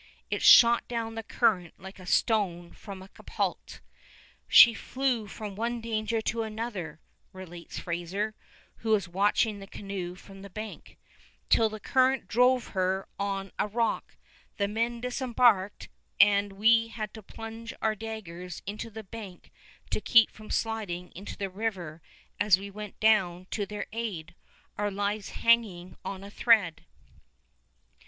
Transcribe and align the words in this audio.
It 0.31 0.41
shot 0.41 0.87
down 0.87 1.13
the 1.13 1.21
current 1.21 1.75
like 1.79 1.99
a 1.99 2.07
stone 2.07 2.73
from 2.73 3.03
a 3.03 3.07
catapult. 3.07 3.81
"She 4.47 4.73
flew 4.73 5.27
from 5.27 5.55
one 5.55 5.79
danger 5.79 6.21
to 6.21 6.41
another," 6.41 6.99
relates 7.33 7.77
Fraser, 7.77 8.33
who 8.77 8.89
was 8.89 9.07
watching 9.07 9.59
the 9.59 9.67
canoe 9.67 10.15
from 10.15 10.41
the 10.41 10.49
bank, 10.49 10.97
"till 11.49 11.69
the 11.69 11.79
current 11.79 12.27
drove 12.27 12.69
her 12.69 13.07
on 13.19 13.51
a 13.59 13.67
rock. 13.67 14.17
The 14.57 14.67
men 14.67 15.01
disembarked, 15.01 15.87
and 16.19 16.53
we 16.53 16.87
had 16.87 17.13
to 17.13 17.21
plunge 17.21 17.71
our 17.79 17.93
daggers 17.93 18.63
into 18.65 18.89
the 18.89 19.03
bank 19.03 19.51
to 19.91 20.01
keep 20.01 20.31
from 20.31 20.49
sliding 20.49 21.11
into 21.11 21.37
the 21.37 21.47
river 21.51 22.01
as 22.39 22.57
we 22.57 22.71
went 22.71 22.99
down 22.99 23.45
to 23.51 23.67
their 23.67 23.85
aid, 23.93 24.33
our 24.79 24.89
lives 24.89 25.29
hanging 25.29 25.95
on 26.03 26.23
a 26.23 26.31
thread." 26.31 26.85